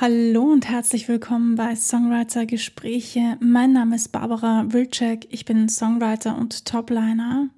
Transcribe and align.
Hallo 0.00 0.42
und 0.42 0.68
herzlich 0.68 1.06
willkommen 1.06 1.54
bei 1.54 1.76
Songwriter 1.76 2.46
Gespräche. 2.46 3.36
Mein 3.38 3.72
Name 3.72 3.94
ist 3.94 4.10
Barbara 4.10 4.64
Wilczek. 4.66 5.28
Ich 5.30 5.44
bin 5.44 5.68
Songwriter 5.68 6.36
und 6.36 6.64
Topliner. 6.64 7.48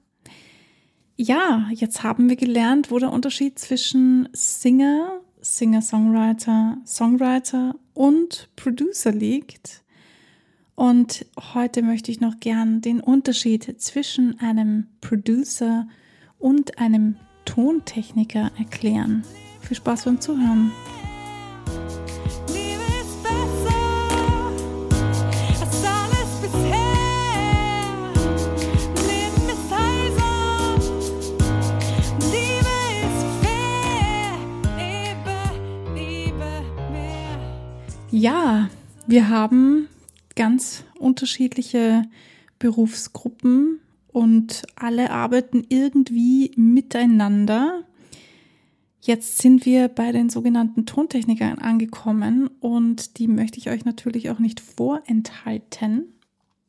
Ja, 1.17 1.67
jetzt 1.73 2.03
haben 2.03 2.29
wir 2.29 2.37
gelernt, 2.37 2.91
wo 2.91 2.99
der 2.99 3.11
Unterschied 3.11 3.59
zwischen 3.59 4.29
Singer, 4.35 5.23
Singer-Songwriter, 5.41 6.77
Songwriter 6.87 7.75
und 7.95 8.51
Producer 8.55 9.13
liegt. 9.13 9.83
Und 10.75 11.25
heute 11.55 11.81
möchte 11.81 12.11
ich 12.11 12.21
noch 12.21 12.39
gern 12.39 12.83
den 12.83 13.01
Unterschied 13.01 13.81
zwischen 13.81 14.39
einem 14.41 14.89
Producer 15.01 15.89
und 16.39 16.79
einem 16.79 17.17
Tontechniker 17.47 18.51
erklären. 18.59 19.25
Viel 19.63 19.79
Spaß 19.79 20.05
beim 20.05 20.21
Zuhören. 20.21 20.71
Ja, 38.19 38.71
wir 39.07 39.29
haben 39.29 39.89
ganz 40.37 40.85
unterschiedliche 40.99 42.05
Berufsgruppen 42.59 43.81
und 44.09 44.63
alle 44.75 45.11
arbeiten 45.11 45.67
irgendwie 45.69 46.51
miteinander. 46.57 47.85
Jetzt 49.03 49.37
sind 49.37 49.67
wir 49.67 49.89
bei 49.89 50.13
den 50.13 50.31
sogenannten 50.31 50.87
Tontechnikern 50.87 51.59
angekommen 51.59 52.49
und 52.61 53.19
die 53.19 53.29
möchte 53.29 53.59
ich 53.59 53.69
euch 53.69 53.85
natürlich 53.85 54.31
auch 54.31 54.39
nicht 54.39 54.61
vorenthalten. 54.61 56.15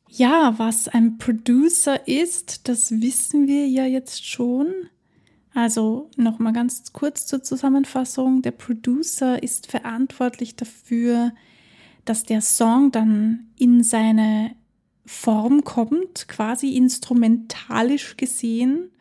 Ja, 0.09 0.53
was 0.57 0.89
ein 0.89 1.17
Producer 1.17 2.09
ist, 2.09 2.67
das 2.67 2.99
wissen 2.99 3.47
wir 3.47 3.69
ja 3.69 3.85
jetzt 3.85 4.27
schon. 4.27 4.67
Also 5.57 6.11
nochmal 6.17 6.53
ganz 6.53 6.93
kurz 6.93 7.25
zur 7.25 7.41
Zusammenfassung. 7.41 8.43
Der 8.43 8.51
Producer 8.51 9.41
ist 9.41 9.65
verantwortlich 9.65 10.55
dafür, 10.55 11.31
dass 12.05 12.25
der 12.25 12.41
Song 12.41 12.91
dann 12.91 13.47
in 13.57 13.81
seine 13.81 14.51
Form 15.07 15.63
kommt, 15.63 16.27
quasi 16.27 16.75
instrumentalisch 16.75 18.17
gesehen. 18.17 18.91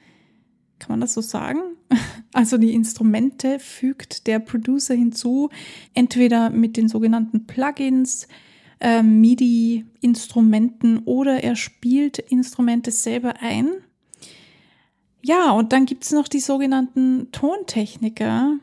Kann 0.78 0.92
man 0.92 1.02
das 1.02 1.12
so 1.12 1.20
sagen? 1.20 1.60
Also 2.32 2.56
die 2.58 2.72
Instrumente 2.74 3.58
fügt 3.58 4.26
der 4.26 4.38
Producer 4.38 4.94
hinzu, 4.94 5.50
entweder 5.94 6.50
mit 6.50 6.76
den 6.76 6.88
sogenannten 6.88 7.46
Plugins, 7.46 8.28
äh, 8.80 9.02
MIDI-Instrumenten 9.02 10.98
oder 11.04 11.42
er 11.44 11.56
spielt 11.56 12.18
Instrumente 12.18 12.90
selber 12.90 13.34
ein. 13.40 13.68
Ja, 15.26 15.50
und 15.50 15.72
dann 15.72 15.86
gibt 15.86 16.04
es 16.04 16.12
noch 16.12 16.28
die 16.28 16.38
sogenannten 16.38 17.32
Tontechniker 17.32 18.58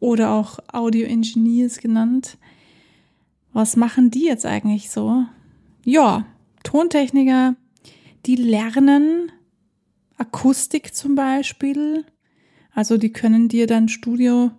oder 0.00 0.30
auch 0.30 0.58
Audio 0.72 1.06
Engineers 1.06 1.80
genannt. 1.80 2.38
Was 3.52 3.76
machen 3.76 4.10
die 4.10 4.24
jetzt 4.24 4.46
eigentlich 4.46 4.88
so? 4.88 5.26
Ja, 5.84 6.24
Tontechniker, 6.62 7.56
die 8.24 8.36
lernen 8.36 9.32
Akustik 10.16 10.94
zum 10.94 11.14
Beispiel. 11.14 12.06
Also 12.74 12.96
die 12.96 13.12
können 13.12 13.48
dir 13.48 13.66
dein 13.66 13.90
Studio 13.90 14.50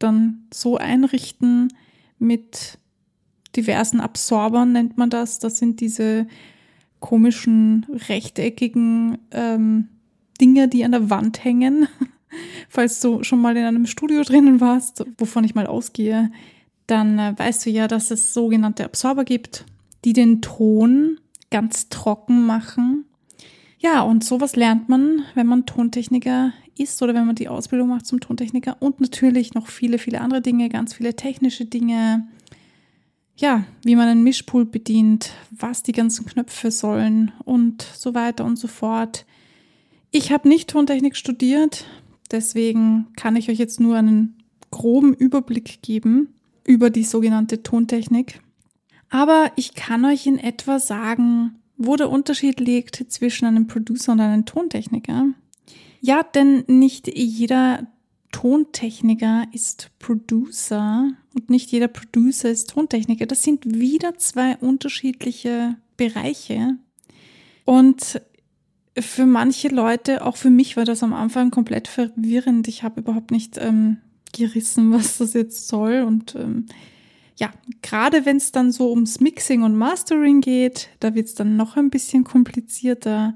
dann 0.00 0.48
so 0.52 0.76
einrichten 0.76 1.72
mit 2.18 2.78
diversen 3.54 4.00
Absorbern, 4.00 4.72
nennt 4.72 4.98
man 4.98 5.08
das. 5.08 5.38
Das 5.38 5.56
sind 5.56 5.78
diese 5.78 6.26
komischen 6.98 7.86
rechteckigen 8.08 9.18
ähm, 9.30 9.86
Dinge, 10.40 10.68
die 10.68 10.84
an 10.84 10.92
der 10.92 11.10
Wand 11.10 11.44
hängen. 11.44 11.88
Falls 12.68 13.00
du 13.00 13.22
schon 13.22 13.40
mal 13.40 13.56
in 13.56 13.64
einem 13.64 13.86
Studio 13.86 14.22
drinnen 14.22 14.60
warst, 14.60 15.04
wovon 15.18 15.44
ich 15.44 15.54
mal 15.54 15.66
ausgehe, 15.66 16.30
dann 16.86 17.18
äh, 17.18 17.34
weißt 17.36 17.66
du 17.66 17.70
ja, 17.70 17.88
dass 17.88 18.10
es 18.10 18.34
sogenannte 18.34 18.84
Absorber 18.84 19.24
gibt, 19.24 19.64
die 20.04 20.12
den 20.12 20.40
Ton 20.40 21.18
ganz 21.50 21.88
trocken 21.88 22.46
machen. 22.46 23.04
Ja, 23.78 24.02
und 24.02 24.24
sowas 24.24 24.56
lernt 24.56 24.88
man, 24.88 25.22
wenn 25.34 25.46
man 25.46 25.66
Tontechniker 25.66 26.52
ist 26.76 27.02
oder 27.02 27.14
wenn 27.14 27.26
man 27.26 27.34
die 27.34 27.48
Ausbildung 27.48 27.88
macht 27.88 28.06
zum 28.06 28.20
Tontechniker 28.20 28.76
und 28.80 29.00
natürlich 29.00 29.54
noch 29.54 29.68
viele, 29.68 29.98
viele 29.98 30.20
andere 30.20 30.40
Dinge, 30.40 30.68
ganz 30.68 30.94
viele 30.94 31.14
technische 31.16 31.64
Dinge. 31.64 32.28
Ja, 33.36 33.64
wie 33.82 33.96
man 33.96 34.08
einen 34.08 34.22
Mischpult 34.22 34.70
bedient, 34.70 35.32
was 35.50 35.82
die 35.82 35.92
ganzen 35.92 36.26
Knöpfe 36.26 36.70
sollen 36.70 37.32
und 37.44 37.82
so 37.82 38.14
weiter 38.14 38.44
und 38.44 38.56
so 38.56 38.68
fort. 38.68 39.24
Ich 40.12 40.32
habe 40.32 40.48
nicht 40.48 40.70
Tontechnik 40.70 41.16
studiert, 41.16 41.86
deswegen 42.30 43.08
kann 43.16 43.36
ich 43.36 43.48
euch 43.48 43.58
jetzt 43.58 43.78
nur 43.78 43.96
einen 43.96 44.42
groben 44.70 45.14
Überblick 45.14 45.82
geben 45.82 46.34
über 46.64 46.90
die 46.90 47.04
sogenannte 47.04 47.62
Tontechnik. 47.62 48.40
Aber 49.08 49.52
ich 49.56 49.74
kann 49.74 50.04
euch 50.04 50.26
in 50.26 50.38
etwa 50.38 50.78
sagen, 50.78 51.56
wo 51.76 51.96
der 51.96 52.10
Unterschied 52.10 52.60
liegt 52.60 53.04
zwischen 53.08 53.46
einem 53.46 53.66
Producer 53.66 54.12
und 54.12 54.20
einem 54.20 54.46
Tontechniker. 54.46 55.28
Ja, 56.00 56.22
denn 56.22 56.64
nicht 56.66 57.06
jeder 57.06 57.86
Tontechniker 58.32 59.44
ist 59.52 59.90
Producer 59.98 61.10
und 61.34 61.50
nicht 61.50 61.70
jeder 61.70 61.88
Producer 61.88 62.50
ist 62.50 62.70
Tontechniker. 62.70 63.26
Das 63.26 63.42
sind 63.42 63.64
wieder 63.66 64.16
zwei 64.18 64.56
unterschiedliche 64.56 65.76
Bereiche. 65.96 66.76
Und 67.64 68.20
für 68.98 69.26
manche 69.26 69.68
Leute, 69.68 70.24
auch 70.24 70.36
für 70.36 70.50
mich 70.50 70.76
war 70.76 70.84
das 70.84 71.02
am 71.02 71.12
Anfang 71.12 71.50
komplett 71.50 71.88
verwirrend. 71.88 72.68
Ich 72.68 72.82
habe 72.82 73.00
überhaupt 73.00 73.30
nicht 73.30 73.56
ähm, 73.58 73.98
gerissen, 74.32 74.92
was 74.92 75.18
das 75.18 75.34
jetzt 75.34 75.68
soll. 75.68 76.02
Und 76.02 76.34
ähm, 76.34 76.66
ja, 77.36 77.50
gerade 77.82 78.26
wenn 78.26 78.36
es 78.36 78.52
dann 78.52 78.72
so 78.72 78.90
ums 78.90 79.20
Mixing 79.20 79.62
und 79.62 79.76
Mastering 79.76 80.40
geht, 80.40 80.88
da 81.00 81.14
wird 81.14 81.28
es 81.28 81.34
dann 81.34 81.56
noch 81.56 81.76
ein 81.76 81.90
bisschen 81.90 82.24
komplizierter. 82.24 83.34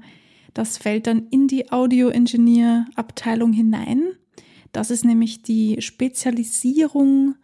Das 0.53 0.77
fällt 0.77 1.07
dann 1.07 1.27
in 1.31 1.47
die 1.47 1.71
Audio-Engineer-Abteilung 1.71 3.51
hinein. 3.51 4.03
Das 4.71 4.91
ist 4.91 5.05
nämlich 5.05 5.41
die 5.41 5.81
Spezialisierung 5.81 7.35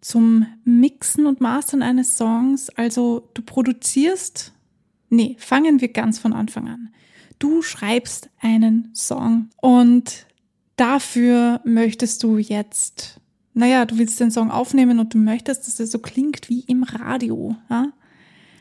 zum 0.00 0.46
Mixen 0.64 1.26
und 1.26 1.40
Mastern 1.40 1.82
eines 1.82 2.16
Songs. 2.16 2.70
Also 2.70 3.28
du 3.34 3.42
produzierst 3.42 4.52
Nee, 5.12 5.36
fangen 5.38 5.82
wir 5.82 5.88
ganz 5.88 6.18
von 6.18 6.32
Anfang 6.32 6.68
an. 6.68 6.88
Du 7.38 7.60
schreibst 7.60 8.30
einen 8.40 8.94
Song 8.94 9.50
und 9.60 10.24
dafür 10.76 11.60
möchtest 11.64 12.22
du 12.22 12.38
jetzt, 12.38 13.20
naja, 13.52 13.84
du 13.84 13.98
willst 13.98 14.20
den 14.20 14.30
Song 14.30 14.50
aufnehmen 14.50 14.98
und 15.00 15.12
du 15.12 15.18
möchtest, 15.18 15.66
dass 15.66 15.78
er 15.78 15.86
so 15.86 15.98
klingt 15.98 16.48
wie 16.48 16.60
im 16.60 16.82
Radio. 16.82 17.54
Ja? 17.68 17.92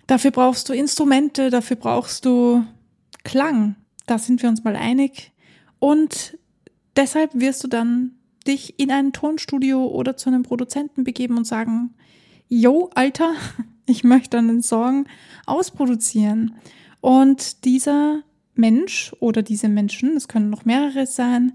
Dafür 0.08 0.32
brauchst 0.32 0.68
du 0.68 0.74
Instrumente, 0.74 1.52
dafür 1.52 1.78
brauchst 1.78 2.26
du 2.26 2.66
Klang. 3.24 3.78
Da 4.06 4.20
sind 4.20 4.42
wir 4.42 4.50
uns 4.50 4.66
mal 4.66 4.76
einig. 4.76 5.32
Und 5.80 6.38
deshalb 6.98 7.32
wirst 7.34 7.64
du 7.64 7.70
dann 7.70 8.12
dich 8.46 8.78
in 8.78 8.92
ein 8.92 9.14
Tonstudio 9.14 9.86
oder 9.86 10.18
zu 10.18 10.30
einem 10.30 10.44
Produzenten 10.44 11.06
begeben 11.06 11.38
und 11.38 11.48
sagen, 11.48 11.94
yo, 12.50 12.90
Alter, 12.94 13.36
ich 13.91 14.03
möchte 14.03 14.38
einen 14.38 14.63
Song 14.63 15.06
ausproduzieren. 15.46 16.56
Und 17.02 17.66
dieser 17.66 18.24
Mensch 18.56 19.13
oder 19.19 19.41
diese 19.44 19.69
Menschen, 19.69 20.16
es 20.16 20.28
können 20.28 20.50
noch 20.50 20.66
mehrere 20.66 21.06
sein, 21.06 21.53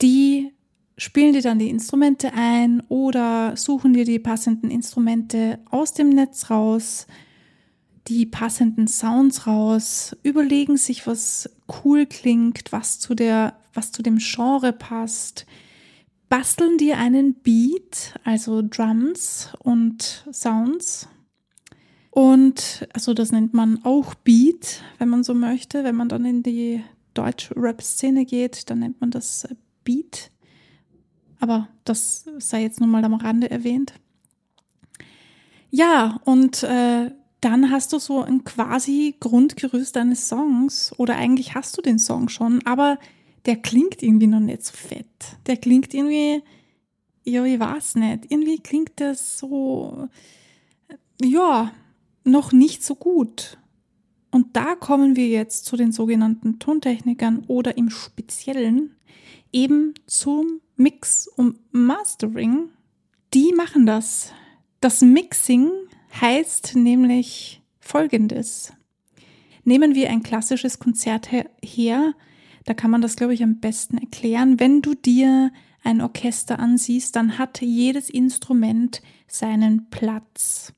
die 0.00 0.52
spielen 0.96 1.32
dir 1.32 1.42
dann 1.42 1.58
die 1.58 1.70
Instrumente 1.70 2.32
ein 2.34 2.82
oder 2.88 3.56
suchen 3.56 3.94
dir 3.94 4.04
die 4.04 4.18
passenden 4.18 4.70
Instrumente 4.70 5.58
aus 5.70 5.94
dem 5.94 6.10
Netz 6.10 6.50
raus, 6.50 7.06
die 8.06 8.26
passenden 8.26 8.86
Sounds 8.86 9.46
raus, 9.46 10.16
überlegen 10.22 10.76
sich, 10.76 11.06
was 11.06 11.48
cool 11.84 12.06
klingt, 12.06 12.70
was 12.70 12.98
zu 12.98 13.14
der, 13.14 13.56
was 13.72 13.92
zu 13.92 14.02
dem 14.02 14.18
Genre 14.18 14.72
passt, 14.72 15.46
basteln 16.28 16.76
dir 16.76 16.98
einen 16.98 17.34
Beat, 17.34 18.14
also 18.24 18.62
Drums 18.62 19.48
und 19.58 20.24
Sounds 20.32 21.08
und 22.10 22.88
also 22.92 23.14
das 23.14 23.32
nennt 23.32 23.54
man 23.54 23.84
auch 23.84 24.14
Beat, 24.14 24.82
wenn 24.98 25.08
man 25.08 25.22
so 25.22 25.34
möchte. 25.34 25.84
Wenn 25.84 25.94
man 25.94 26.08
dann 26.08 26.24
in 26.24 26.42
die 26.42 26.82
Deutsch-Rap-Szene 27.14 28.24
geht, 28.24 28.68
dann 28.70 28.80
nennt 28.80 29.00
man 29.00 29.10
das 29.10 29.44
äh, 29.44 29.54
Beat. 29.84 30.30
Aber 31.38 31.68
das 31.84 32.26
sei 32.38 32.62
jetzt 32.62 32.80
nur 32.80 32.88
mal 32.88 33.04
am 33.04 33.14
Rande 33.14 33.50
erwähnt. 33.50 33.94
Ja, 35.70 36.20
und 36.24 36.62
äh, 36.64 37.12
dann 37.40 37.70
hast 37.70 37.92
du 37.92 37.98
so 37.98 38.22
ein 38.22 38.44
quasi 38.44 39.14
Grundgerüst 39.20 39.96
deines 39.96 40.28
Songs. 40.28 40.92
Oder 40.98 41.16
eigentlich 41.16 41.54
hast 41.54 41.78
du 41.78 41.82
den 41.82 41.98
Song 41.98 42.28
schon, 42.28 42.60
aber 42.66 42.98
der 43.46 43.56
klingt 43.56 44.02
irgendwie 44.02 44.26
noch 44.26 44.40
nicht 44.40 44.64
so 44.64 44.76
fett. 44.76 45.06
Der 45.46 45.56
klingt 45.56 45.94
irgendwie 45.94 46.42
ja, 47.24 47.44
ich 47.44 47.60
weiß 47.60 47.96
nicht. 47.96 48.30
Irgendwie 48.30 48.58
klingt 48.58 48.92
das 48.96 49.38
so, 49.38 50.08
ja, 51.20 51.72
noch 52.24 52.52
nicht 52.52 52.84
so 52.84 52.94
gut. 52.94 53.58
Und 54.30 54.56
da 54.56 54.74
kommen 54.76 55.16
wir 55.16 55.28
jetzt 55.28 55.64
zu 55.64 55.76
den 55.76 55.92
sogenannten 55.92 56.58
Tontechnikern 56.58 57.44
oder 57.46 57.76
im 57.76 57.90
Speziellen 57.90 58.94
eben 59.52 59.94
zum 60.06 60.60
Mix 60.76 61.26
und 61.26 61.58
Mastering. 61.72 62.70
Die 63.34 63.52
machen 63.52 63.86
das. 63.86 64.32
Das 64.80 65.02
Mixing 65.02 65.70
heißt 66.20 66.76
nämlich 66.76 67.62
Folgendes. 67.80 68.72
Nehmen 69.64 69.94
wir 69.94 70.10
ein 70.10 70.22
klassisches 70.22 70.78
Konzert 70.78 71.30
her, 71.30 72.14
da 72.64 72.74
kann 72.74 72.90
man 72.90 73.02
das, 73.02 73.16
glaube 73.16 73.34
ich, 73.34 73.42
am 73.42 73.58
besten 73.58 73.98
erklären. 73.98 74.60
Wenn 74.60 74.82
du 74.82 74.94
dir 74.94 75.52
ein 75.82 76.00
Orchester 76.00 76.58
ansiehst, 76.58 77.16
dann 77.16 77.38
hat 77.38 77.60
jedes 77.60 78.10
Instrument 78.10 79.02
seinen 79.26 79.90
Platz. 79.90 80.72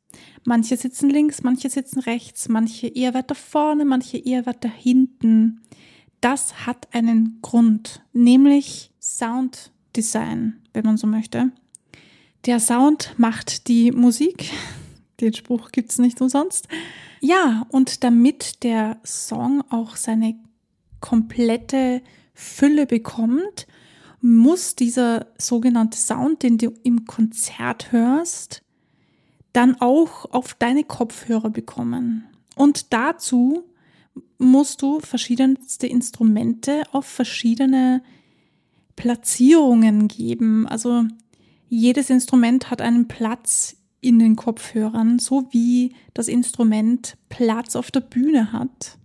Manche 0.44 0.76
sitzen 0.76 1.08
links, 1.08 1.42
manche 1.42 1.70
sitzen 1.70 2.00
rechts, 2.00 2.48
manche 2.48 2.88
eher 2.88 3.14
weiter 3.14 3.34
vorne, 3.34 3.84
manche 3.84 4.18
eher 4.18 4.44
weiter 4.44 4.68
hinten. 4.68 5.60
Das 6.20 6.66
hat 6.66 6.88
einen 6.92 7.38
Grund, 7.42 8.02
nämlich 8.12 8.92
Sounddesign, 9.00 10.60
wenn 10.72 10.84
man 10.84 10.96
so 10.96 11.06
möchte. 11.06 11.52
Der 12.46 12.58
Sound 12.58 13.14
macht 13.18 13.68
die 13.68 13.92
Musik. 13.92 14.50
Den 15.20 15.32
Spruch 15.32 15.70
gibt 15.70 15.90
es 15.90 15.98
nicht 15.98 16.20
umsonst. 16.20 16.66
Ja, 17.20 17.66
und 17.70 18.02
damit 18.02 18.64
der 18.64 18.98
Song 19.04 19.62
auch 19.70 19.94
seine 19.94 20.34
komplette 21.00 22.02
Fülle 22.34 22.86
bekommt, 22.86 23.68
muss 24.20 24.74
dieser 24.74 25.26
sogenannte 25.38 25.98
Sound, 25.98 26.42
den 26.42 26.58
du 26.58 26.72
im 26.82 27.04
Konzert 27.04 27.92
hörst, 27.92 28.61
dann 29.52 29.80
auch 29.80 30.30
auf 30.32 30.54
deine 30.54 30.84
Kopfhörer 30.84 31.50
bekommen. 31.50 32.24
Und 32.56 32.92
dazu 32.92 33.64
musst 34.38 34.82
du 34.82 35.00
verschiedenste 35.00 35.86
Instrumente 35.86 36.82
auf 36.92 37.06
verschiedene 37.06 38.02
Platzierungen 38.96 40.08
geben. 40.08 40.66
Also 40.66 41.04
jedes 41.68 42.10
Instrument 42.10 42.70
hat 42.70 42.82
einen 42.82 43.08
Platz 43.08 43.76
in 44.00 44.18
den 44.18 44.36
Kopfhörern, 44.36 45.18
so 45.18 45.48
wie 45.50 45.94
das 46.12 46.28
Instrument 46.28 47.16
Platz 47.28 47.76
auf 47.76 47.90
der 47.90 48.00
Bühne 48.00 48.52
hat. 48.52 48.98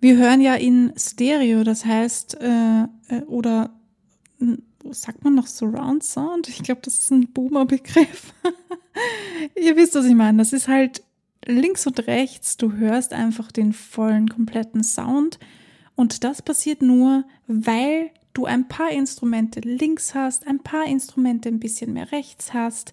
Wir 0.00 0.16
hören 0.16 0.40
ja 0.40 0.54
in 0.54 0.92
Stereo, 0.96 1.64
das 1.64 1.84
heißt, 1.84 2.40
äh, 2.40 2.84
äh 3.08 3.22
oder 3.26 3.74
sagt 4.92 5.24
man 5.24 5.34
noch 5.34 5.46
Surround 5.46 6.04
Sound? 6.04 6.48
Ich 6.48 6.62
glaube, 6.62 6.80
das 6.82 6.94
ist 6.94 7.10
ein 7.10 7.32
Boomer-Begriff. 7.32 8.34
Ihr 9.54 9.76
wisst, 9.76 9.94
was 9.94 10.04
ich 10.04 10.14
meine. 10.14 10.38
Das 10.38 10.52
ist 10.52 10.68
halt 10.68 11.02
links 11.46 11.86
und 11.86 12.06
rechts. 12.06 12.56
Du 12.56 12.72
hörst 12.72 13.12
einfach 13.12 13.52
den 13.52 13.72
vollen, 13.72 14.28
kompletten 14.28 14.84
Sound. 14.84 15.38
Und 15.94 16.24
das 16.24 16.42
passiert 16.42 16.82
nur, 16.82 17.24
weil 17.46 18.10
du 18.32 18.46
ein 18.46 18.68
paar 18.68 18.90
Instrumente 18.90 19.60
links 19.60 20.14
hast, 20.14 20.46
ein 20.46 20.60
paar 20.60 20.86
Instrumente 20.86 21.48
ein 21.48 21.60
bisschen 21.60 21.92
mehr 21.92 22.12
rechts 22.12 22.52
hast, 22.52 22.92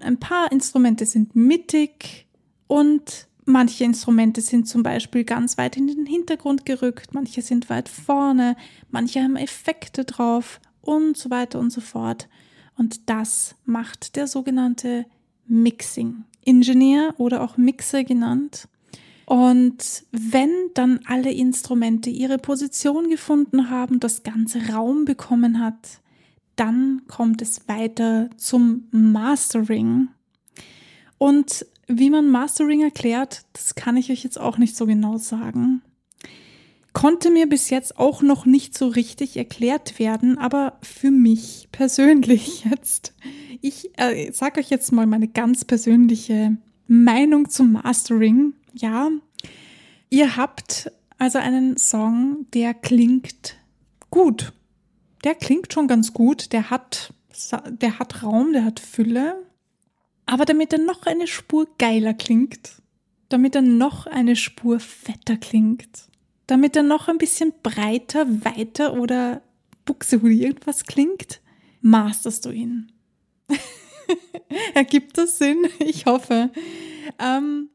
ein 0.00 0.18
paar 0.18 0.50
Instrumente 0.50 1.06
sind 1.06 1.36
mittig 1.36 2.26
und 2.66 3.28
manche 3.44 3.84
Instrumente 3.84 4.40
sind 4.40 4.66
zum 4.66 4.82
Beispiel 4.82 5.24
ganz 5.24 5.56
weit 5.58 5.76
in 5.76 5.86
den 5.86 6.06
Hintergrund 6.06 6.64
gerückt, 6.64 7.14
manche 7.14 7.42
sind 7.42 7.70
weit 7.70 7.88
vorne, 7.88 8.56
manche 8.90 9.22
haben 9.22 9.36
Effekte 9.36 10.04
drauf 10.04 10.60
und 10.86 11.16
so 11.16 11.30
weiter 11.30 11.58
und 11.58 11.70
so 11.70 11.80
fort. 11.80 12.28
Und 12.76 13.08
das 13.08 13.54
macht 13.64 14.16
der 14.16 14.26
sogenannte 14.26 15.06
Mixing 15.46 16.24
Engineer 16.44 17.14
oder 17.18 17.42
auch 17.42 17.56
Mixer 17.56 18.04
genannt. 18.04 18.68
Und 19.26 20.04
wenn 20.12 20.50
dann 20.74 21.00
alle 21.06 21.32
Instrumente 21.32 22.10
ihre 22.10 22.38
Position 22.38 23.10
gefunden 23.10 23.70
haben, 23.70 23.98
das 23.98 24.22
ganze 24.22 24.68
Raum 24.68 25.04
bekommen 25.04 25.60
hat, 25.60 26.00
dann 26.54 27.02
kommt 27.08 27.42
es 27.42 27.68
weiter 27.68 28.30
zum 28.36 28.84
Mastering. 28.92 30.08
Und 31.18 31.66
wie 31.88 32.10
man 32.10 32.30
Mastering 32.30 32.82
erklärt, 32.82 33.44
das 33.52 33.74
kann 33.74 33.96
ich 33.96 34.10
euch 34.12 34.22
jetzt 34.22 34.38
auch 34.38 34.58
nicht 34.58 34.76
so 34.76 34.86
genau 34.86 35.18
sagen 35.18 35.82
konnte 36.96 37.30
mir 37.30 37.46
bis 37.46 37.68
jetzt 37.68 37.98
auch 37.98 38.22
noch 38.22 38.46
nicht 38.46 38.76
so 38.76 38.88
richtig 38.88 39.36
erklärt 39.36 39.98
werden, 39.98 40.38
aber 40.38 40.78
für 40.80 41.10
mich 41.10 41.68
persönlich 41.70 42.64
jetzt. 42.70 43.12
Ich 43.60 43.90
äh, 43.98 44.32
sage 44.32 44.60
euch 44.60 44.70
jetzt 44.70 44.92
mal 44.92 45.06
meine 45.06 45.28
ganz 45.28 45.66
persönliche 45.66 46.56
Meinung 46.88 47.50
zum 47.50 47.72
Mastering. 47.72 48.54
Ja, 48.72 49.10
ihr 50.08 50.38
habt 50.38 50.90
also 51.18 51.38
einen 51.38 51.76
Song, 51.76 52.46
der 52.54 52.72
klingt 52.72 53.58
gut. 54.08 54.54
Der 55.22 55.34
klingt 55.34 55.74
schon 55.74 55.88
ganz 55.88 56.14
gut. 56.14 56.54
Der 56.54 56.70
hat, 56.70 57.12
der 57.72 57.98
hat 57.98 58.22
Raum, 58.22 58.54
der 58.54 58.64
hat 58.64 58.80
Fülle. 58.80 59.44
Aber 60.24 60.46
damit 60.46 60.72
er 60.72 60.78
noch 60.78 61.04
eine 61.04 61.26
Spur 61.26 61.68
geiler 61.76 62.14
klingt, 62.14 62.80
damit 63.28 63.54
er 63.54 63.60
noch 63.60 64.06
eine 64.06 64.34
Spur 64.34 64.80
fetter 64.80 65.36
klingt, 65.36 66.08
damit 66.46 66.76
er 66.76 66.82
noch 66.82 67.08
ein 67.08 67.18
bisschen 67.18 67.52
breiter, 67.62 68.26
weiter 68.44 68.94
oder 68.94 69.42
Buxtehude 69.84 70.34
irgendwas 70.34 70.84
klingt, 70.84 71.40
masterst 71.80 72.44
du 72.44 72.50
ihn. 72.50 72.92
Ergibt 74.74 75.18
das 75.18 75.38
Sinn? 75.38 75.66
Ich 75.78 76.06
hoffe. 76.06 76.50
Ähm, 77.18 77.70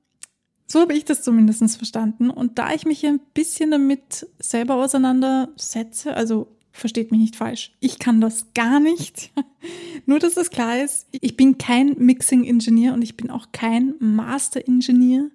so 0.67 0.79
habe 0.81 0.93
ich 0.93 1.05
das 1.05 1.23
zumindest 1.23 1.77
verstanden. 1.77 2.29
Und 2.29 2.59
da 2.59 2.73
ich 2.73 2.85
mich 2.85 3.05
ein 3.05 3.19
bisschen 3.33 3.71
damit 3.71 4.27
selber 4.39 4.75
auseinandersetze, 4.75 6.15
also 6.15 6.47
versteht 6.71 7.11
mich 7.11 7.19
nicht 7.19 7.35
falsch, 7.35 7.73
ich 7.79 7.99
kann 7.99 8.21
das 8.21 8.53
gar 8.53 8.79
nicht. 8.79 9.31
Nur, 10.05 10.19
dass 10.19 10.37
es 10.37 10.49
klar 10.49 10.81
ist, 10.81 11.07
ich 11.11 11.35
bin 11.35 11.57
kein 11.57 11.95
Mixing-Ingenieur 11.97 12.93
und 12.93 13.01
ich 13.01 13.17
bin 13.17 13.29
auch 13.29 13.47
kein 13.51 13.95
Master-Ingenieur. 13.99 15.29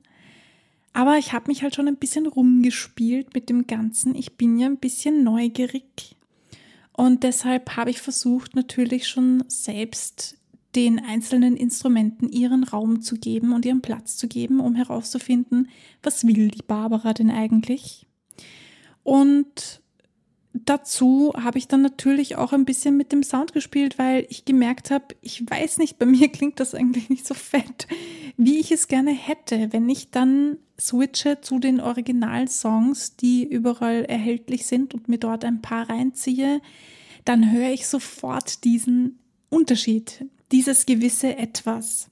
Aber 0.97 1.19
ich 1.19 1.35
habe 1.35 1.49
mich 1.49 1.63
halt 1.63 1.75
schon 1.75 1.89
ein 1.89 1.99
bisschen 1.99 2.27
rumgespielt 2.27 3.35
mit 3.35 3.51
dem 3.51 3.67
Ganzen. 3.67 4.15
Ich 4.15 4.39
bin 4.39 4.59
ja 4.59 4.67
ein 4.67 4.79
bisschen 4.79 5.25
neugierig. 5.25 6.17
Und 6.95 7.23
deshalb 7.23 7.77
habe 7.77 7.91
ich 7.91 8.01
versucht, 8.01 8.57
natürlich 8.57 9.07
schon 9.07 9.45
selbst 9.47 10.39
den 10.75 10.99
einzelnen 10.99 11.55
Instrumenten 11.55 12.31
ihren 12.31 12.65
Raum 12.65 13.03
zu 13.03 13.17
geben 13.17 13.53
und 13.53 13.67
ihren 13.67 13.83
Platz 13.83 14.17
zu 14.17 14.27
geben, 14.27 14.59
um 14.59 14.75
herauszufinden, 14.75 15.69
was 16.03 16.27
will 16.27 16.49
die 16.49 16.63
Barbara 16.67 17.13
denn 17.13 17.31
eigentlich. 17.31 18.07
Und 19.03 19.83
dazu 20.65 21.33
habe 21.37 21.59
ich 21.59 21.69
dann 21.69 21.83
natürlich 21.83 22.37
auch 22.37 22.53
ein 22.53 22.65
bisschen 22.65 22.97
mit 22.97 23.13
dem 23.13 23.23
Sound 23.23 23.53
gespielt, 23.53 23.99
weil 23.99 24.27
ich 24.31 24.45
gemerkt 24.45 24.91
habe, 24.91 25.07
ich 25.21 25.49
weiß 25.49 25.79
nicht, 25.79 25.99
bei 25.99 26.07
mir 26.07 26.29
klingt 26.33 26.61
das 26.61 26.75
eigentlich 26.75 27.11
nicht 27.11 27.27
so 27.27 27.35
fett, 27.35 27.87
wie 28.37 28.59
ich 28.59 28.73
es 28.73 28.89
gerne 28.89 29.13
hätte, 29.13 29.73
wenn 29.73 29.89
ich 29.89 30.11
dann 30.11 30.59
switche 30.81 31.41
zu 31.41 31.59
den 31.59 31.81
Originalsongs, 31.81 33.17
die 33.17 33.45
überall 33.45 34.05
erhältlich 34.05 34.67
sind 34.67 34.95
und 34.95 35.09
mir 35.09 35.19
dort 35.19 35.45
ein 35.45 35.63
paar 35.63 35.89
reinziehe, 35.89 36.61
dann 37.25 37.51
höre 37.51 37.71
ich 37.71 37.87
sofort 37.87 38.65
diesen 38.65 39.19
Unterschied, 39.49 40.27
dieses 40.53 40.87
gewisse 40.87 41.37
Etwas. 41.37 42.11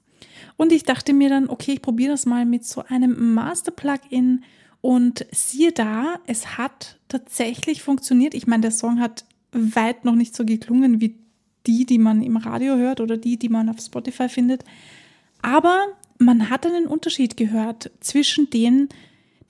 Und 0.57 0.73
ich 0.73 0.85
dachte 0.85 1.13
mir 1.13 1.29
dann, 1.29 1.49
okay, 1.49 1.73
ich 1.73 1.83
probiere 1.83 2.13
das 2.13 2.27
mal 2.27 2.47
mit 2.47 2.65
so 2.65 2.83
einem 2.83 3.35
Master-Plugin 3.35 4.45
und 4.85 5.25
siehe 5.33 5.73
da, 5.73 6.21
es 6.27 6.59
hat 6.59 6.99
tatsächlich 7.09 7.83
funktioniert. 7.83 8.35
Ich 8.35 8.47
meine, 8.47 8.61
der 8.61 8.71
Song 8.71 9.01
hat 9.01 9.25
weit 9.51 10.05
noch 10.05 10.15
nicht 10.15 10.37
so 10.37 10.45
geklungen 10.45 11.01
wie 11.01 11.19
die, 11.67 11.87
die 11.87 11.97
man 11.97 12.23
im 12.23 12.37
Radio 12.37 12.77
hört 12.77 13.01
oder 13.01 13.17
die, 13.17 13.39
die 13.39 13.49
man 13.49 13.71
auf 13.71 13.81
Spotify 13.81 14.29
findet. 14.29 14.63
Aber 15.41 15.87
man 16.19 16.51
hat 16.51 16.67
einen 16.67 16.87
Unterschied 16.87 17.39
gehört 17.39 17.93
zwischen 18.01 18.51
den, 18.51 18.91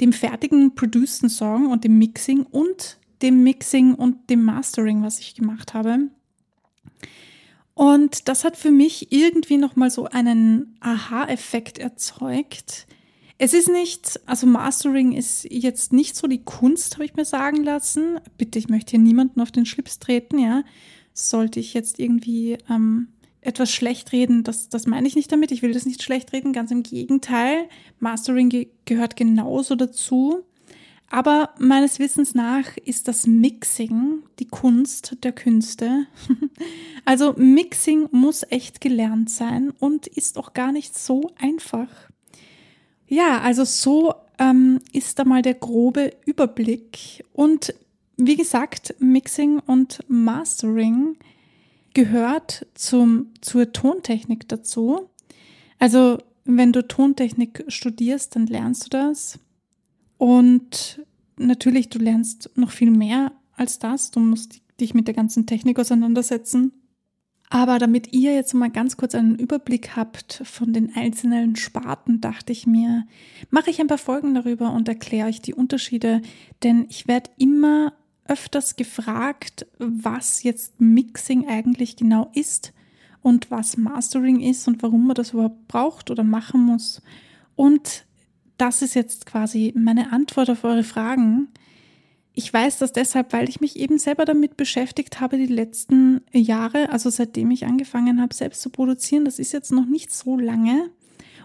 dem 0.00 0.12
fertigen 0.12 0.76
produced 0.76 1.28
Song 1.28 1.66
und 1.66 1.82
dem 1.82 1.98
Mixing 1.98 2.44
und 2.44 2.98
dem 3.20 3.42
Mixing 3.42 3.96
und 3.96 4.30
dem 4.30 4.44
Mastering, 4.44 5.02
was 5.02 5.18
ich 5.18 5.34
gemacht 5.34 5.74
habe. 5.74 6.10
Und 7.74 8.28
das 8.28 8.44
hat 8.44 8.56
für 8.56 8.70
mich 8.70 9.10
irgendwie 9.10 9.56
nochmal 9.56 9.90
so 9.90 10.04
einen 10.04 10.76
Aha-Effekt 10.78 11.78
erzeugt, 11.78 12.86
es 13.38 13.52
ist 13.52 13.68
nicht, 13.68 14.20
also 14.26 14.46
Mastering 14.46 15.12
ist 15.12 15.44
jetzt 15.50 15.92
nicht 15.92 16.14
so 16.16 16.26
die 16.26 16.44
Kunst, 16.44 16.94
habe 16.94 17.04
ich 17.04 17.14
mir 17.14 17.24
sagen 17.24 17.64
lassen. 17.64 18.20
Bitte, 18.38 18.58
ich 18.58 18.68
möchte 18.68 18.92
hier 18.92 19.00
niemanden 19.00 19.40
auf 19.40 19.50
den 19.50 19.66
Schlips 19.66 19.98
treten, 19.98 20.38
ja. 20.38 20.62
Sollte 21.12 21.60
ich 21.60 21.74
jetzt 21.74 21.98
irgendwie 21.98 22.58
ähm, 22.70 23.08
etwas 23.40 23.70
schlecht 23.70 24.12
reden, 24.12 24.42
das, 24.42 24.68
das 24.68 24.86
meine 24.86 25.06
ich 25.06 25.16
nicht 25.16 25.30
damit. 25.30 25.52
Ich 25.52 25.62
will 25.62 25.72
das 25.72 25.86
nicht 25.86 26.02
schlecht 26.02 26.32
reden, 26.32 26.52
ganz 26.52 26.70
im 26.70 26.82
Gegenteil. 26.82 27.68
Mastering 27.98 28.48
ge 28.48 28.68
gehört 28.84 29.16
genauso 29.16 29.74
dazu. 29.74 30.44
Aber 31.10 31.50
meines 31.58 31.98
Wissens 31.98 32.34
nach 32.34 32.76
ist 32.78 33.06
das 33.06 33.26
Mixing 33.26 34.22
die 34.38 34.48
Kunst 34.48 35.16
der 35.22 35.32
Künste. 35.32 36.06
Also 37.06 37.34
Mixing 37.36 38.08
muss 38.12 38.46
echt 38.48 38.80
gelernt 38.80 39.28
sein 39.28 39.72
und 39.78 40.06
ist 40.06 40.38
auch 40.38 40.54
gar 40.54 40.72
nicht 40.72 40.98
so 40.98 41.32
einfach. 41.36 41.88
Ja, 43.14 43.42
also 43.42 43.62
so 43.64 44.12
ähm, 44.40 44.80
ist 44.92 45.20
da 45.20 45.24
mal 45.24 45.40
der 45.40 45.54
grobe 45.54 46.12
Überblick. 46.26 47.24
Und 47.32 47.72
wie 48.16 48.34
gesagt, 48.34 48.96
Mixing 48.98 49.60
und 49.60 50.00
Mastering 50.08 51.16
gehört 51.94 52.66
zum, 52.74 53.28
zur 53.40 53.72
Tontechnik 53.72 54.48
dazu. 54.48 55.08
Also 55.78 56.18
wenn 56.44 56.72
du 56.72 56.88
Tontechnik 56.88 57.64
studierst, 57.68 58.34
dann 58.34 58.48
lernst 58.48 58.86
du 58.86 58.90
das. 58.90 59.38
Und 60.18 61.00
natürlich, 61.36 61.90
du 61.90 62.00
lernst 62.00 62.50
noch 62.56 62.72
viel 62.72 62.90
mehr 62.90 63.30
als 63.54 63.78
das. 63.78 64.10
Du 64.10 64.18
musst 64.18 64.60
dich 64.80 64.92
mit 64.92 65.06
der 65.06 65.14
ganzen 65.14 65.46
Technik 65.46 65.78
auseinandersetzen. 65.78 66.72
Aber 67.50 67.78
damit 67.78 68.12
ihr 68.12 68.34
jetzt 68.34 68.54
mal 68.54 68.70
ganz 68.70 68.96
kurz 68.96 69.14
einen 69.14 69.36
Überblick 69.38 69.96
habt 69.96 70.42
von 70.44 70.72
den 70.72 70.94
einzelnen 70.96 71.56
Sparten, 71.56 72.20
dachte 72.20 72.52
ich 72.52 72.66
mir, 72.66 73.06
mache 73.50 73.70
ich 73.70 73.80
ein 73.80 73.86
paar 73.86 73.98
Folgen 73.98 74.34
darüber 74.34 74.72
und 74.72 74.88
erkläre 74.88 75.28
euch 75.28 75.40
die 75.40 75.54
Unterschiede, 75.54 76.22
denn 76.62 76.86
ich 76.88 77.06
werde 77.06 77.30
immer 77.38 77.92
öfters 78.26 78.76
gefragt, 78.76 79.66
was 79.78 80.42
jetzt 80.42 80.80
Mixing 80.80 81.46
eigentlich 81.46 81.96
genau 81.96 82.30
ist 82.34 82.72
und 83.20 83.50
was 83.50 83.76
Mastering 83.76 84.40
ist 84.40 84.66
und 84.66 84.82
warum 84.82 85.06
man 85.06 85.14
das 85.14 85.32
überhaupt 85.32 85.68
braucht 85.68 86.10
oder 86.10 86.24
machen 86.24 86.62
muss. 86.62 87.02
Und 87.54 88.04
das 88.56 88.82
ist 88.82 88.94
jetzt 88.94 89.26
quasi 89.26 89.72
meine 89.76 90.12
Antwort 90.12 90.50
auf 90.50 90.64
eure 90.64 90.84
Fragen. 90.84 91.48
Ich 92.36 92.52
weiß 92.52 92.78
das 92.78 92.92
deshalb, 92.92 93.32
weil 93.32 93.48
ich 93.48 93.60
mich 93.60 93.78
eben 93.78 93.98
selber 93.98 94.24
damit 94.24 94.56
beschäftigt 94.56 95.20
habe 95.20 95.38
die 95.38 95.46
letzten 95.46 96.20
Jahre, 96.32 96.90
also 96.90 97.08
seitdem 97.08 97.52
ich 97.52 97.64
angefangen 97.64 98.20
habe, 98.20 98.34
selbst 98.34 98.60
zu 98.60 98.70
produzieren. 98.70 99.24
Das 99.24 99.38
ist 99.38 99.52
jetzt 99.52 99.70
noch 99.70 99.86
nicht 99.86 100.12
so 100.12 100.36
lange. 100.36 100.90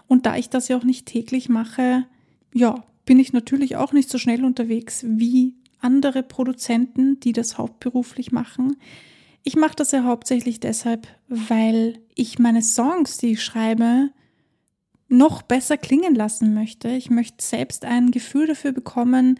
Und 0.08 0.26
da 0.26 0.36
ich 0.36 0.50
das 0.50 0.66
ja 0.66 0.76
auch 0.76 0.82
nicht 0.82 1.06
täglich 1.06 1.48
mache, 1.48 2.06
ja, 2.52 2.84
bin 3.06 3.20
ich 3.20 3.32
natürlich 3.32 3.76
auch 3.76 3.92
nicht 3.92 4.10
so 4.10 4.18
schnell 4.18 4.44
unterwegs 4.44 5.04
wie 5.06 5.54
andere 5.78 6.24
Produzenten, 6.24 7.20
die 7.20 7.32
das 7.32 7.56
hauptberuflich 7.56 8.32
machen. 8.32 8.76
Ich 9.44 9.54
mache 9.56 9.76
das 9.76 9.92
ja 9.92 10.02
hauptsächlich 10.02 10.58
deshalb, 10.58 11.06
weil 11.28 12.00
ich 12.16 12.40
meine 12.40 12.62
Songs, 12.62 13.16
die 13.16 13.32
ich 13.32 13.42
schreibe, 13.42 14.10
noch 15.08 15.42
besser 15.42 15.76
klingen 15.76 16.14
lassen 16.14 16.54
möchte. 16.54 16.88
Ich 16.88 17.10
möchte 17.10 17.44
selbst 17.44 17.84
ein 17.84 18.10
Gefühl 18.10 18.46
dafür 18.46 18.72
bekommen, 18.72 19.38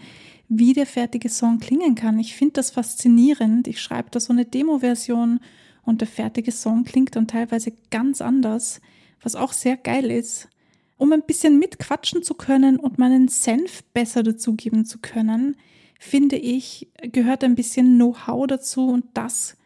wie 0.51 0.73
der 0.73 0.85
fertige 0.85 1.29
Song 1.29 1.61
klingen 1.61 1.95
kann. 1.95 2.19
Ich 2.19 2.35
finde 2.35 2.55
das 2.55 2.71
faszinierend. 2.71 3.69
Ich 3.69 3.81
schreibe 3.81 4.11
da 4.11 4.19
so 4.19 4.33
eine 4.33 4.45
Demo-Version 4.45 5.39
und 5.85 6.01
der 6.01 6.09
fertige 6.09 6.51
Song 6.51 6.83
klingt 6.83 7.15
dann 7.15 7.29
teilweise 7.29 7.73
ganz 7.91 8.21
anders, 8.21 8.81
was 9.23 9.37
auch 9.37 9.53
sehr 9.53 9.77
geil 9.77 10.11
ist. 10.11 10.49
Um 10.97 11.13
ein 11.13 11.23
bisschen 11.23 11.59
mitquatschen 11.59 12.25
zu 12.25 12.35
können 12.35 12.79
und 12.79 12.99
meinen 12.99 13.29
Senf 13.29 13.85
besser 13.95 14.25
dazugeben 14.25 14.85
zu 14.85 14.99
können, 14.99 15.57
finde 16.01 16.37
ich, 16.37 16.89
gehört 17.01 17.45
ein 17.45 17.55
bisschen 17.55 17.95
Know-how 17.95 18.49
dazu 18.49 18.89
und 18.89 19.05
das 19.15 19.57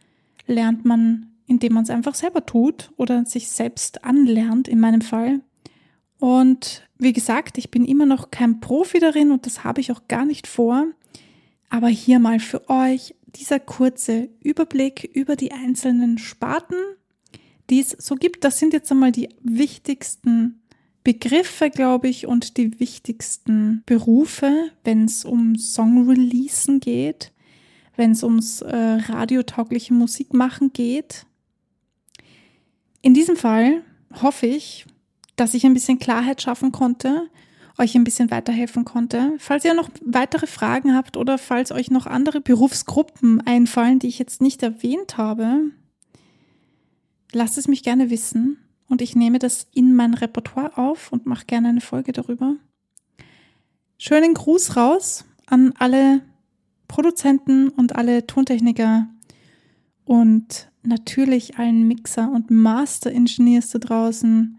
lernt 0.46 0.84
man, 0.84 1.30
indem 1.46 1.72
man 1.72 1.84
es 1.84 1.90
einfach 1.90 2.14
selber 2.14 2.44
tut 2.44 2.92
oder 2.98 3.24
sich 3.24 3.48
selbst 3.48 4.04
anlernt, 4.04 4.68
in 4.68 4.80
meinem 4.80 5.00
Fall. 5.00 5.40
Und 6.18 6.88
wie 6.98 7.12
gesagt, 7.12 7.58
ich 7.58 7.70
bin 7.70 7.84
immer 7.84 8.06
noch 8.06 8.30
kein 8.30 8.60
Profi 8.60 8.98
darin 8.98 9.30
und 9.30 9.46
das 9.46 9.64
habe 9.64 9.80
ich 9.80 9.92
auch 9.92 10.08
gar 10.08 10.24
nicht 10.24 10.46
vor. 10.46 10.86
Aber 11.68 11.88
hier 11.88 12.18
mal 12.18 12.40
für 12.40 12.68
euch 12.68 13.14
dieser 13.26 13.58
kurze 13.58 14.28
Überblick 14.40 15.10
über 15.12 15.36
die 15.36 15.52
einzelnen 15.52 16.18
Sparten, 16.18 16.78
die 17.68 17.80
es 17.80 17.90
so 17.90 18.14
gibt. 18.14 18.44
Das 18.44 18.58
sind 18.58 18.72
jetzt 18.72 18.90
einmal 18.92 19.12
die 19.12 19.28
wichtigsten 19.42 20.60
Begriffe, 21.02 21.68
glaube 21.68 22.08
ich, 22.08 22.26
und 22.26 22.56
die 22.56 22.78
wichtigsten 22.80 23.82
Berufe, 23.86 24.70
wenn 24.84 25.04
es 25.04 25.24
um 25.24 25.58
Song-Releasen 25.58 26.80
geht 26.80 27.32
wenn 27.96 28.12
es 28.12 28.22
ums 28.22 28.60
äh, 28.60 28.76
radiotaugliche 28.76 29.94
Musik 29.94 30.32
machen 30.34 30.72
geht. 30.72 31.26
In 33.02 33.14
diesem 33.14 33.36
Fall 33.36 33.82
hoffe 34.22 34.46
ich, 34.46 34.86
dass 35.36 35.54
ich 35.54 35.64
ein 35.64 35.74
bisschen 35.74 35.98
Klarheit 35.98 36.42
schaffen 36.42 36.72
konnte, 36.72 37.28
euch 37.78 37.94
ein 37.94 38.04
bisschen 38.04 38.30
weiterhelfen 38.30 38.84
konnte. 38.84 39.32
Falls 39.38 39.64
ihr 39.64 39.74
noch 39.74 39.90
weitere 40.04 40.46
Fragen 40.46 40.94
habt 40.94 41.16
oder 41.16 41.38
falls 41.38 41.72
euch 41.72 41.90
noch 41.90 42.06
andere 42.06 42.40
Berufsgruppen 42.40 43.40
einfallen, 43.46 43.98
die 43.98 44.08
ich 44.08 44.18
jetzt 44.18 44.40
nicht 44.40 44.62
erwähnt 44.62 45.16
habe, 45.16 45.70
lasst 47.32 47.58
es 47.58 47.68
mich 47.68 47.82
gerne 47.82 48.10
wissen 48.10 48.58
und 48.88 49.02
ich 49.02 49.16
nehme 49.16 49.38
das 49.38 49.66
in 49.72 49.94
mein 49.94 50.14
Repertoire 50.14 50.78
auf 50.78 51.12
und 51.12 51.26
mache 51.26 51.46
gerne 51.46 51.68
eine 51.68 51.80
Folge 51.80 52.12
darüber. 52.12 52.54
Schönen 53.98 54.34
Gruß 54.34 54.76
raus 54.76 55.24
an 55.46 55.72
alle 55.78 56.20
Produzenten 56.88 57.68
und 57.70 57.96
alle 57.96 58.26
Tontechniker 58.26 59.08
und 60.04 60.70
natürlich 60.82 61.58
allen 61.58 61.88
Mixer 61.88 62.30
und 62.30 62.50
Master-Engineers 62.50 63.70
da 63.70 63.78
draußen. 63.78 64.58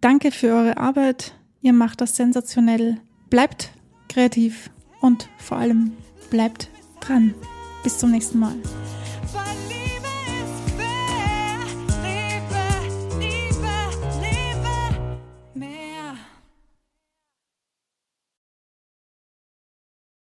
Danke 0.00 0.30
für 0.32 0.48
eure 0.48 0.78
Arbeit. 0.78 1.34
Ihr 1.60 1.74
macht 1.74 2.00
das 2.00 2.16
sensationell. 2.16 2.98
Bleibt 3.28 3.70
kreativ 4.08 4.70
und 5.00 5.28
vor 5.38 5.58
allem 5.58 5.92
bleibt 6.30 6.70
dran. 7.00 7.34
Bis 7.82 7.98
zum 7.98 8.10
nächsten 8.10 8.38
Mal. 8.38 8.56